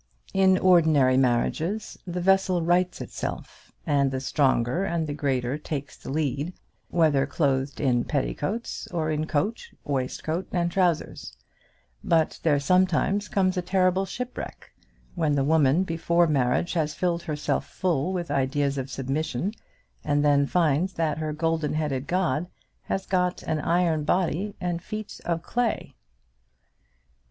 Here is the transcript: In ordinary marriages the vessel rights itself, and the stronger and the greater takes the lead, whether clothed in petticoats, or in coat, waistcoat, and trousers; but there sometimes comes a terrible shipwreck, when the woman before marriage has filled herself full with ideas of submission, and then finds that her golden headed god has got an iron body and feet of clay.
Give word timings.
In 0.33 0.57
ordinary 0.57 1.15
marriages 1.15 1.95
the 2.07 2.21
vessel 2.21 2.63
rights 2.63 3.01
itself, 3.01 3.71
and 3.85 4.09
the 4.09 4.19
stronger 4.19 4.83
and 4.83 5.05
the 5.05 5.13
greater 5.13 5.59
takes 5.59 5.95
the 5.95 6.09
lead, 6.09 6.53
whether 6.89 7.27
clothed 7.27 7.79
in 7.79 8.05
petticoats, 8.05 8.87
or 8.87 9.11
in 9.11 9.27
coat, 9.27 9.69
waistcoat, 9.83 10.47
and 10.51 10.71
trousers; 10.71 11.37
but 12.03 12.39
there 12.41 12.59
sometimes 12.59 13.27
comes 13.27 13.57
a 13.57 13.61
terrible 13.61 14.07
shipwreck, 14.07 14.71
when 15.13 15.35
the 15.35 15.43
woman 15.43 15.83
before 15.83 16.25
marriage 16.25 16.73
has 16.73 16.95
filled 16.95 17.21
herself 17.21 17.67
full 17.67 18.11
with 18.11 18.31
ideas 18.31 18.79
of 18.79 18.89
submission, 18.89 19.53
and 20.03 20.25
then 20.25 20.47
finds 20.47 20.93
that 20.93 21.19
her 21.19 21.31
golden 21.31 21.75
headed 21.75 22.07
god 22.07 22.47
has 22.85 23.05
got 23.05 23.43
an 23.43 23.59
iron 23.59 24.03
body 24.03 24.55
and 24.59 24.81
feet 24.81 25.21
of 25.25 25.43
clay. 25.43 25.93